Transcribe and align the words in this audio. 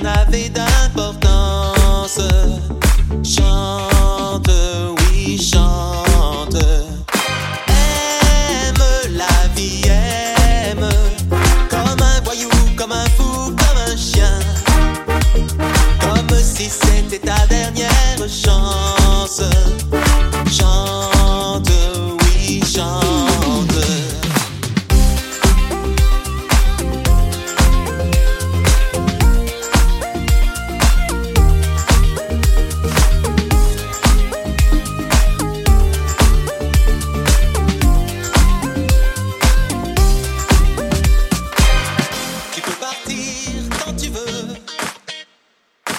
na 0.00 0.24
vida. 0.24 0.81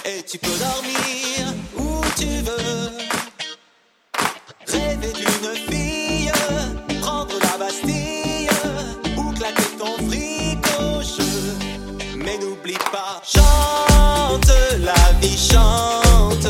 Et 0.05 0.21
tu 0.23 0.37
peux 0.37 0.57
dormir 0.57 1.53
où 1.77 2.01
tu 2.17 2.25
veux. 2.25 2.91
Rêver 4.67 5.13
d'une 5.13 5.55
fille, 5.69 6.31
prendre 7.01 7.33
la 7.39 7.57
Bastille 7.57 8.49
ou 9.17 9.31
claquer 9.31 9.63
ton 9.79 9.95
fric 10.09 10.59
au 10.79 11.01
jeu. 11.01 11.55
Mais 12.17 12.37
n'oublie 12.37 12.77
pas, 12.91 13.21
chante 13.23 14.51
la 14.79 15.11
vie, 15.21 15.37
chante 15.37 16.47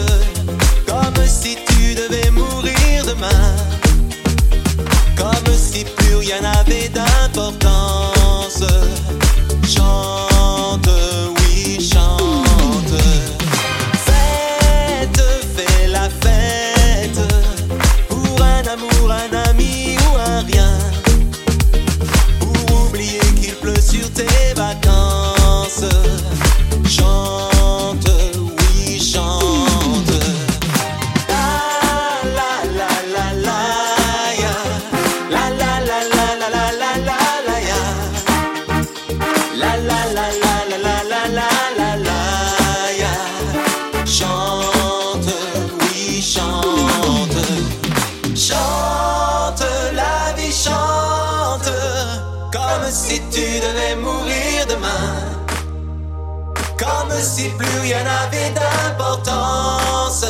comme 0.88 1.26
si 1.28 1.56
tu 1.67 1.94
devais 1.94 2.32
mourir 2.32 3.06
demain. 3.06 3.56
Comme 5.16 5.54
si 5.56 5.86
plus 5.86 6.16
rien 6.16 6.42
n'avait 6.42 6.90
d'importance. 6.90 8.64
sur 24.03 24.11
tes 24.14 24.53
vacances. 24.55 25.86
Chante, 26.87 28.11
oui, 28.36 28.99
chante. 28.99 30.19
ta 31.27 31.45
la 32.36 32.52
la, 32.77 32.91
la 33.15 33.25
la 33.45 33.59
la 35.33 35.45
la 35.55 35.73
la 35.80 35.99
la 36.49 36.65
la 36.73 36.91
la. 37.05 37.17
La 39.61 39.71
la 39.77 40.02
la 40.15 40.27
la 40.43 40.55
la 40.70 40.83
la 40.83 41.03
la 41.08 41.21
la 41.37 41.49
la 41.77 41.91
la. 42.05 42.20
Chante, 44.05 45.37
oui, 45.80 46.21
chante. 46.21 46.83
Si 53.14 53.22
tu 53.30 53.60
devais 53.60 53.96
mourir 53.96 54.66
demain. 54.68 55.06
Comme 56.78 57.14
si 57.20 57.50
plus 57.50 57.80
rien 57.82 58.04
n'avait 58.04 58.52
d'importance. 58.52 60.26